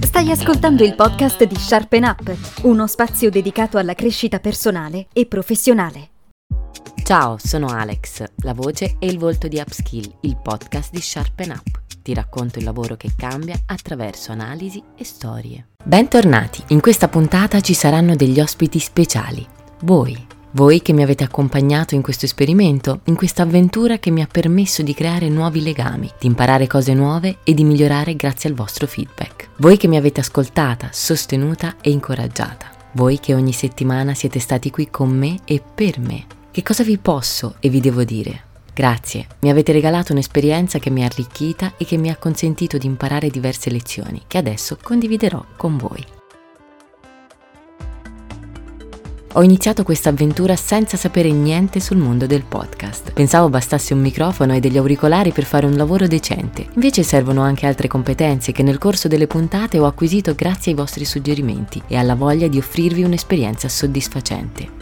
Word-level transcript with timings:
Stai 0.00 0.30
ascoltando 0.30 0.84
il 0.84 0.94
podcast 0.94 1.44
di 1.44 1.54
Sharpen 1.54 2.04
Up, 2.04 2.36
uno 2.64 2.86
spazio 2.86 3.30
dedicato 3.30 3.78
alla 3.78 3.94
crescita 3.94 4.40
personale 4.40 5.06
e 5.14 5.24
professionale. 5.24 6.10
Ciao, 7.02 7.38
sono 7.38 7.68
Alex, 7.68 8.24
la 8.42 8.52
voce 8.52 8.96
e 8.98 9.06
il 9.06 9.16
volto 9.16 9.48
di 9.48 9.58
Upskill, 9.58 10.18
il 10.22 10.36
podcast 10.36 10.92
di 10.92 11.00
Sharpen 11.00 11.50
Up. 11.50 11.80
Ti 12.02 12.12
racconto 12.12 12.58
il 12.58 12.66
lavoro 12.66 12.96
che 12.96 13.12
cambia 13.16 13.58
attraverso 13.64 14.32
analisi 14.32 14.82
e 14.94 15.04
storie. 15.04 15.68
Bentornati, 15.82 16.62
in 16.68 16.80
questa 16.80 17.08
puntata 17.08 17.60
ci 17.62 17.72
saranno 17.72 18.14
degli 18.16 18.38
ospiti 18.38 18.78
speciali. 18.78 19.46
Voi, 19.84 20.26
voi 20.52 20.80
che 20.80 20.92
mi 20.92 21.02
avete 21.02 21.24
accompagnato 21.24 21.94
in 21.94 22.02
questo 22.02 22.24
esperimento, 22.24 23.00
in 23.04 23.16
questa 23.16 23.42
avventura 23.42 23.98
che 23.98 24.10
mi 24.10 24.22
ha 24.22 24.28
permesso 24.30 24.82
di 24.82 24.94
creare 24.94 25.28
nuovi 25.28 25.62
legami, 25.62 26.10
di 26.18 26.26
imparare 26.26 26.66
cose 26.66 26.94
nuove 26.94 27.38
e 27.44 27.54
di 27.54 27.64
migliorare 27.64 28.16
grazie 28.16 28.48
al 28.48 28.54
vostro 28.54 28.86
feedback. 28.86 29.50
Voi 29.56 29.76
che 29.76 29.88
mi 29.88 29.96
avete 29.96 30.20
ascoltata, 30.20 30.88
sostenuta 30.92 31.76
e 31.80 31.90
incoraggiata. 31.90 32.70
Voi 32.92 33.18
che 33.18 33.34
ogni 33.34 33.52
settimana 33.52 34.14
siete 34.14 34.38
stati 34.38 34.70
qui 34.70 34.88
con 34.90 35.10
me 35.10 35.36
e 35.44 35.62
per 35.74 35.98
me. 35.98 36.24
Che 36.50 36.62
cosa 36.62 36.82
vi 36.82 36.98
posso 36.98 37.56
e 37.60 37.68
vi 37.68 37.80
devo 37.80 38.02
dire? 38.04 38.46
Grazie, 38.74 39.26
mi 39.40 39.50
avete 39.50 39.72
regalato 39.72 40.12
un'esperienza 40.12 40.78
che 40.78 40.90
mi 40.90 41.02
ha 41.02 41.06
arricchita 41.06 41.74
e 41.76 41.84
che 41.84 41.96
mi 41.96 42.10
ha 42.10 42.16
consentito 42.16 42.78
di 42.78 42.86
imparare 42.86 43.28
diverse 43.28 43.70
lezioni 43.70 44.22
che 44.26 44.38
adesso 44.38 44.78
condividerò 44.80 45.44
con 45.56 45.76
voi. 45.76 46.17
Ho 49.34 49.42
iniziato 49.42 49.82
questa 49.82 50.08
avventura 50.08 50.56
senza 50.56 50.96
sapere 50.96 51.30
niente 51.30 51.80
sul 51.80 51.98
mondo 51.98 52.26
del 52.26 52.44
podcast. 52.44 53.12
Pensavo 53.12 53.50
bastasse 53.50 53.92
un 53.92 54.00
microfono 54.00 54.54
e 54.54 54.60
degli 54.60 54.78
auricolari 54.78 55.32
per 55.32 55.44
fare 55.44 55.66
un 55.66 55.76
lavoro 55.76 56.06
decente. 56.06 56.66
Invece 56.74 57.02
servono 57.02 57.42
anche 57.42 57.66
altre 57.66 57.88
competenze 57.88 58.52
che 58.52 58.62
nel 58.62 58.78
corso 58.78 59.06
delle 59.06 59.26
puntate 59.26 59.78
ho 59.78 59.86
acquisito 59.86 60.34
grazie 60.34 60.72
ai 60.72 60.78
vostri 60.78 61.04
suggerimenti 61.04 61.80
e 61.86 61.96
alla 61.96 62.14
voglia 62.14 62.48
di 62.48 62.58
offrirvi 62.58 63.02
un'esperienza 63.02 63.68
soddisfacente. 63.68 64.77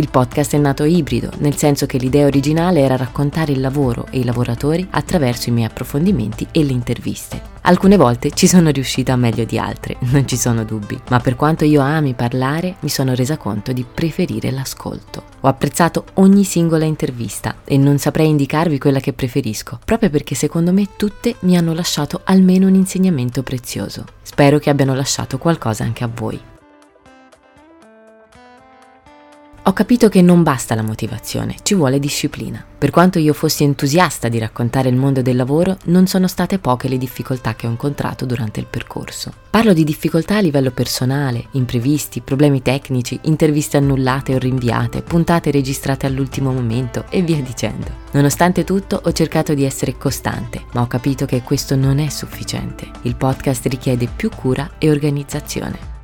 Il 0.00 0.08
podcast 0.08 0.54
è 0.54 0.56
nato 0.56 0.84
ibrido, 0.84 1.30
nel 1.40 1.58
senso 1.58 1.84
che 1.84 1.98
l'idea 1.98 2.24
originale 2.24 2.80
era 2.80 2.96
raccontare 2.96 3.52
il 3.52 3.60
lavoro 3.60 4.06
e 4.10 4.20
i 4.20 4.24
lavoratori 4.24 4.88
attraverso 4.92 5.50
i 5.50 5.52
miei 5.52 5.66
approfondimenti 5.66 6.48
e 6.52 6.64
le 6.64 6.72
interviste. 6.72 7.38
Alcune 7.60 7.98
volte 7.98 8.30
ci 8.30 8.46
sono 8.46 8.70
riuscita 8.70 9.14
meglio 9.16 9.44
di 9.44 9.58
altre, 9.58 9.98
non 10.10 10.26
ci 10.26 10.38
sono 10.38 10.64
dubbi, 10.64 10.98
ma 11.10 11.20
per 11.20 11.36
quanto 11.36 11.66
io 11.66 11.82
ami 11.82 12.14
parlare, 12.14 12.76
mi 12.80 12.88
sono 12.88 13.14
resa 13.14 13.36
conto 13.36 13.74
di 13.74 13.84
preferire 13.84 14.50
l'ascolto. 14.50 15.22
Ho 15.40 15.48
apprezzato 15.48 16.06
ogni 16.14 16.44
singola 16.44 16.86
intervista 16.86 17.56
e 17.64 17.76
non 17.76 17.98
saprei 17.98 18.28
indicarvi 18.28 18.78
quella 18.78 19.00
che 19.00 19.12
preferisco, 19.12 19.80
proprio 19.84 20.08
perché 20.08 20.34
secondo 20.34 20.72
me 20.72 20.88
tutte 20.96 21.34
mi 21.40 21.58
hanno 21.58 21.74
lasciato 21.74 22.22
almeno 22.24 22.68
un 22.68 22.74
insegnamento 22.74 23.42
prezioso. 23.42 24.06
Spero 24.22 24.58
che 24.58 24.70
abbiano 24.70 24.94
lasciato 24.94 25.36
qualcosa 25.36 25.84
anche 25.84 26.04
a 26.04 26.10
voi. 26.10 26.40
Ho 29.70 29.72
capito 29.72 30.08
che 30.08 30.20
non 30.20 30.42
basta 30.42 30.74
la 30.74 30.82
motivazione, 30.82 31.54
ci 31.62 31.74
vuole 31.74 32.00
disciplina. 32.00 32.60
Per 32.76 32.90
quanto 32.90 33.20
io 33.20 33.32
fossi 33.32 33.62
entusiasta 33.62 34.26
di 34.26 34.40
raccontare 34.40 34.88
il 34.88 34.96
mondo 34.96 35.22
del 35.22 35.36
lavoro, 35.36 35.76
non 35.84 36.08
sono 36.08 36.26
state 36.26 36.58
poche 36.58 36.88
le 36.88 36.98
difficoltà 36.98 37.54
che 37.54 37.68
ho 37.68 37.70
incontrato 37.70 38.26
durante 38.26 38.58
il 38.58 38.66
percorso. 38.68 39.32
Parlo 39.48 39.72
di 39.72 39.84
difficoltà 39.84 40.38
a 40.38 40.40
livello 40.40 40.72
personale, 40.72 41.46
imprevisti, 41.52 42.20
problemi 42.20 42.62
tecnici, 42.62 43.16
interviste 43.22 43.76
annullate 43.76 44.34
o 44.34 44.38
rinviate, 44.38 45.02
puntate 45.02 45.52
registrate 45.52 46.04
all'ultimo 46.04 46.50
momento 46.52 47.04
e 47.08 47.22
via 47.22 47.40
dicendo. 47.40 47.86
Nonostante 48.10 48.64
tutto 48.64 49.00
ho 49.00 49.12
cercato 49.12 49.54
di 49.54 49.64
essere 49.64 49.96
costante, 49.96 50.64
ma 50.72 50.80
ho 50.80 50.88
capito 50.88 51.26
che 51.26 51.42
questo 51.42 51.76
non 51.76 52.00
è 52.00 52.08
sufficiente. 52.08 52.90
Il 53.02 53.14
podcast 53.14 53.64
richiede 53.66 54.08
più 54.08 54.30
cura 54.30 54.68
e 54.78 54.90
organizzazione. 54.90 55.99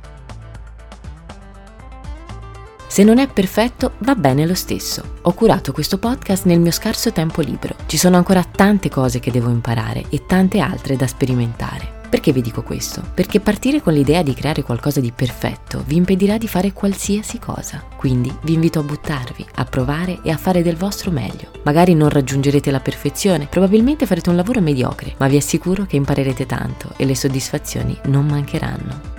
Se 2.97 3.03
non 3.03 3.19
è 3.19 3.27
perfetto, 3.27 3.91
va 3.99 4.15
bene 4.15 4.47
lo 4.47 4.55
stesso. 4.55 5.17
Ho 5.21 5.33
curato 5.33 5.71
questo 5.71 5.99
podcast 5.99 6.45
nel 6.45 6.59
mio 6.59 6.71
scarso 6.71 7.11
tempo 7.11 7.41
libero. 7.41 7.75
Ci 7.85 7.95
sono 7.95 8.17
ancora 8.17 8.43
tante 8.43 8.89
cose 8.89 9.19
che 9.19 9.29
devo 9.29 9.51
imparare 9.51 10.05
e 10.09 10.25
tante 10.25 10.57
altre 10.57 10.95
da 10.95 11.05
sperimentare. 11.05 12.05
Perché 12.09 12.31
vi 12.31 12.41
dico 12.41 12.63
questo? 12.63 13.03
Perché 13.13 13.39
partire 13.39 13.83
con 13.83 13.93
l'idea 13.93 14.23
di 14.23 14.33
creare 14.33 14.63
qualcosa 14.63 14.99
di 14.99 15.11
perfetto 15.11 15.83
vi 15.85 15.95
impedirà 15.95 16.39
di 16.39 16.47
fare 16.47 16.73
qualsiasi 16.73 17.37
cosa. 17.37 17.83
Quindi 17.95 18.35
vi 18.41 18.53
invito 18.53 18.79
a 18.79 18.83
buttarvi, 18.83 19.45
a 19.53 19.65
provare 19.65 20.17
e 20.23 20.31
a 20.31 20.37
fare 20.37 20.63
del 20.63 20.75
vostro 20.75 21.11
meglio. 21.11 21.51
Magari 21.65 21.93
non 21.93 22.09
raggiungerete 22.09 22.71
la 22.71 22.79
perfezione, 22.79 23.45
probabilmente 23.45 24.07
farete 24.07 24.31
un 24.31 24.37
lavoro 24.37 24.59
mediocre, 24.59 25.13
ma 25.19 25.27
vi 25.27 25.37
assicuro 25.37 25.85
che 25.85 25.97
imparerete 25.97 26.47
tanto 26.47 26.93
e 26.97 27.05
le 27.05 27.13
soddisfazioni 27.13 27.95
non 28.05 28.25
mancheranno. 28.25 29.16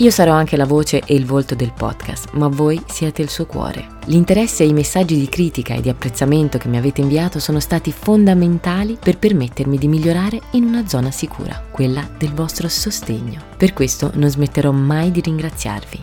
Io 0.00 0.10
sarò 0.10 0.32
anche 0.32 0.56
la 0.56 0.64
voce 0.64 1.02
e 1.04 1.14
il 1.14 1.26
volto 1.26 1.54
del 1.54 1.74
podcast, 1.76 2.30
ma 2.32 2.48
voi 2.48 2.80
siete 2.86 3.20
il 3.20 3.28
suo 3.28 3.44
cuore. 3.44 3.98
L'interesse 4.06 4.62
e 4.62 4.66
i 4.66 4.72
messaggi 4.72 5.18
di 5.18 5.28
critica 5.28 5.74
e 5.74 5.82
di 5.82 5.90
apprezzamento 5.90 6.56
che 6.56 6.68
mi 6.68 6.78
avete 6.78 7.02
inviato 7.02 7.38
sono 7.38 7.60
stati 7.60 7.92
fondamentali 7.92 8.96
per 8.98 9.18
permettermi 9.18 9.76
di 9.76 9.88
migliorare 9.88 10.40
in 10.52 10.64
una 10.64 10.86
zona 10.86 11.10
sicura, 11.10 11.66
quella 11.70 12.08
del 12.16 12.32
vostro 12.32 12.66
sostegno. 12.68 13.42
Per 13.58 13.74
questo 13.74 14.10
non 14.14 14.30
smetterò 14.30 14.70
mai 14.70 15.10
di 15.10 15.20
ringraziarvi. 15.20 15.98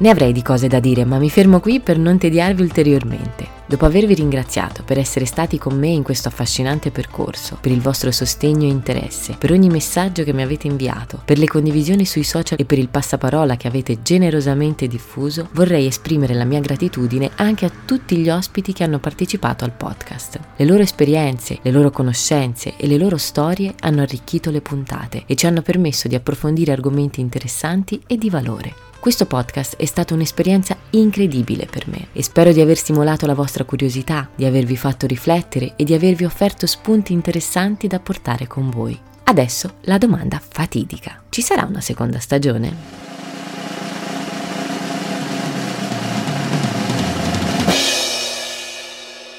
Ne 0.00 0.10
avrei 0.10 0.32
di 0.32 0.42
cose 0.42 0.68
da 0.68 0.80
dire, 0.80 1.06
ma 1.06 1.16
mi 1.16 1.30
fermo 1.30 1.60
qui 1.60 1.80
per 1.80 1.96
non 1.96 2.18
tediarvi 2.18 2.60
ulteriormente. 2.60 3.57
Dopo 3.68 3.84
avervi 3.84 4.14
ringraziato 4.14 4.82
per 4.82 4.98
essere 4.98 5.26
stati 5.26 5.58
con 5.58 5.78
me 5.78 5.88
in 5.88 6.02
questo 6.02 6.28
affascinante 6.28 6.90
percorso, 6.90 7.58
per 7.60 7.70
il 7.70 7.82
vostro 7.82 8.10
sostegno 8.10 8.62
e 8.62 8.70
interesse, 8.70 9.36
per 9.38 9.52
ogni 9.52 9.68
messaggio 9.68 10.24
che 10.24 10.32
mi 10.32 10.40
avete 10.40 10.66
inviato, 10.66 11.20
per 11.22 11.36
le 11.36 11.46
condivisioni 11.46 12.06
sui 12.06 12.22
social 12.22 12.56
e 12.58 12.64
per 12.64 12.78
il 12.78 12.88
passaparola 12.88 13.58
che 13.58 13.68
avete 13.68 14.00
generosamente 14.00 14.86
diffuso, 14.86 15.50
vorrei 15.52 15.84
esprimere 15.84 16.32
la 16.32 16.46
mia 16.46 16.60
gratitudine 16.60 17.30
anche 17.34 17.66
a 17.66 17.72
tutti 17.84 18.16
gli 18.16 18.30
ospiti 18.30 18.72
che 18.72 18.84
hanno 18.84 19.00
partecipato 19.00 19.66
al 19.66 19.72
podcast. 19.72 20.40
Le 20.56 20.64
loro 20.64 20.82
esperienze, 20.82 21.58
le 21.60 21.70
loro 21.70 21.90
conoscenze 21.90 22.72
e 22.78 22.86
le 22.86 22.96
loro 22.96 23.18
storie 23.18 23.74
hanno 23.80 24.00
arricchito 24.00 24.50
le 24.50 24.62
puntate 24.62 25.24
e 25.26 25.34
ci 25.34 25.46
hanno 25.46 25.60
permesso 25.60 26.08
di 26.08 26.14
approfondire 26.14 26.72
argomenti 26.72 27.20
interessanti 27.20 28.00
e 28.06 28.16
di 28.16 28.30
valore. 28.30 28.87
Questo 29.00 29.26
podcast 29.26 29.76
è 29.76 29.84
stata 29.84 30.12
un'esperienza 30.12 30.76
incredibile 30.90 31.66
per 31.66 31.86
me 31.86 32.08
e 32.12 32.22
spero 32.22 32.52
di 32.52 32.60
aver 32.60 32.76
stimolato 32.76 33.26
la 33.26 33.34
vostra 33.34 33.62
curiosità, 33.62 34.28
di 34.34 34.44
avervi 34.44 34.76
fatto 34.76 35.06
riflettere 35.06 35.74
e 35.76 35.84
di 35.84 35.94
avervi 35.94 36.24
offerto 36.24 36.66
spunti 36.66 37.12
interessanti 37.12 37.86
da 37.86 38.00
portare 38.00 38.48
con 38.48 38.70
voi. 38.70 38.98
Adesso 39.22 39.74
la 39.82 39.98
domanda 39.98 40.42
fatidica. 40.46 41.22
Ci 41.28 41.42
sarà 41.42 41.64
una 41.64 41.80
seconda 41.80 42.18
stagione? 42.18 43.06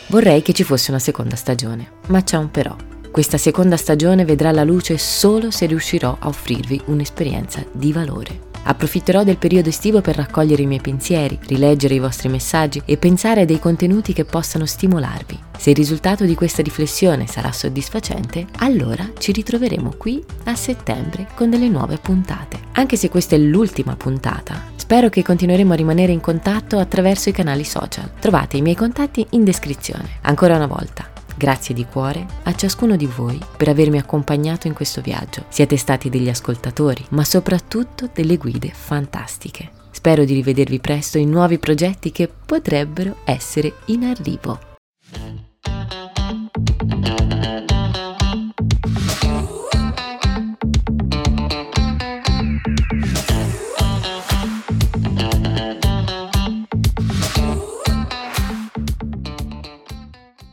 Vorrei 0.08 0.42
che 0.42 0.54
ci 0.54 0.64
fosse 0.64 0.90
una 0.90 1.00
seconda 1.00 1.36
stagione, 1.36 1.92
ma 2.08 2.24
c'è 2.24 2.38
un 2.38 2.50
però. 2.50 2.76
Questa 3.12 3.38
seconda 3.38 3.76
stagione 3.76 4.24
vedrà 4.24 4.52
la 4.52 4.64
luce 4.64 4.98
solo 4.98 5.52
se 5.52 5.66
riuscirò 5.66 6.16
a 6.18 6.28
offrirvi 6.30 6.82
un'esperienza 6.86 7.64
di 7.74 7.92
valore. 7.92 8.49
Approfitterò 8.64 9.24
del 9.24 9.38
periodo 9.38 9.70
estivo 9.70 10.02
per 10.02 10.16
raccogliere 10.16 10.62
i 10.62 10.68
miei 10.68 10.82
pensieri, 10.82 11.40
rileggere 11.48 11.96
i 11.96 12.00
vostri 12.00 12.30
messaggi 12.30 12.82
e 12.86 12.98
pensare 12.98 13.42
a 13.42 13.46
dei 13.46 13.60
contenuti 13.60 14.14
che 14.14 14.26
possano 14.26 14.66
stimolarvi. 14.66 15.40
Se 15.58 15.72
il 15.72 15.76
risultato 15.76 16.24
di 16.24 16.36
questa 16.36 16.62
riflessione 16.62 17.28
sarà 17.28 17.52
soddisfacente, 17.52 18.48
allora 18.60 19.10
ci 19.18 19.32
ritroveremo 19.32 19.94
qui 19.98 20.24
a 20.46 20.56
settembre 20.56 21.28
con 21.36 21.50
delle 21.50 21.68
nuove 21.68 21.98
puntate. 21.98 22.60
Anche 22.74 22.96
se 22.96 23.10
questa 23.10 23.36
è 23.36 23.40
l'ultima 23.40 23.96
puntata, 23.96 24.68
spero 24.76 25.10
che 25.10 25.22
continueremo 25.22 25.74
a 25.74 25.76
rimanere 25.76 26.12
in 26.12 26.22
contatto 26.22 26.80
attraverso 26.80 27.30
i 27.30 27.34
canali 27.34 27.64
social. 27.64 28.10
Trovate 28.20 28.58
i 28.58 28.62
miei 28.62 28.76
contatti 28.76 29.26
in 29.32 29.44
descrizione. 29.44 30.18
Ancora 30.22 30.56
una 30.56 30.66
volta, 30.66 31.09
Grazie 31.40 31.74
di 31.74 31.86
cuore 31.86 32.26
a 32.44 32.54
ciascuno 32.54 32.98
di 32.98 33.06
voi 33.06 33.40
per 33.56 33.70
avermi 33.70 33.98
accompagnato 33.98 34.68
in 34.68 34.74
questo 34.74 35.00
viaggio. 35.00 35.46
Siete 35.48 35.78
stati 35.78 36.10
degli 36.10 36.28
ascoltatori, 36.28 37.06
ma 37.12 37.24
soprattutto 37.24 38.10
delle 38.14 38.36
guide 38.36 38.70
fantastiche. 38.74 39.72
Spero 39.90 40.26
di 40.26 40.34
rivedervi 40.34 40.82
presto 40.82 41.18
in 41.18 41.30
nuovi 41.30 41.58
progetti 41.58 42.12
che 42.12 42.28
potrebbero 42.28 43.20
essere 43.24 43.74
in 43.86 44.04
arrivo. 44.04 44.69